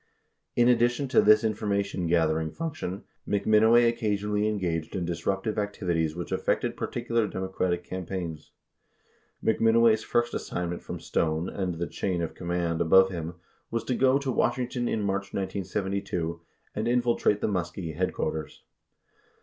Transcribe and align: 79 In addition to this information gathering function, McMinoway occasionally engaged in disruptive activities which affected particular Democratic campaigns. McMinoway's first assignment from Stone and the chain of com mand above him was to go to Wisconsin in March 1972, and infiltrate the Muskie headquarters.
79 0.55 0.55
In 0.67 0.75
addition 0.75 1.07
to 1.09 1.21
this 1.21 1.43
information 1.43 2.07
gathering 2.07 2.49
function, 2.49 3.03
McMinoway 3.27 3.87
occasionally 3.87 4.47
engaged 4.47 4.95
in 4.95 5.05
disruptive 5.05 5.59
activities 5.59 6.15
which 6.15 6.31
affected 6.31 6.75
particular 6.75 7.27
Democratic 7.27 7.83
campaigns. 7.83 8.51
McMinoway's 9.45 10.03
first 10.03 10.33
assignment 10.33 10.81
from 10.81 10.99
Stone 10.99 11.49
and 11.49 11.75
the 11.75 11.85
chain 11.85 12.23
of 12.23 12.33
com 12.33 12.47
mand 12.47 12.81
above 12.81 13.11
him 13.11 13.35
was 13.69 13.83
to 13.83 13.93
go 13.93 14.17
to 14.17 14.31
Wisconsin 14.31 14.87
in 14.87 15.03
March 15.03 15.35
1972, 15.35 16.41
and 16.73 16.87
infiltrate 16.87 17.39
the 17.39 17.47
Muskie 17.47 17.93
headquarters. 17.95 18.63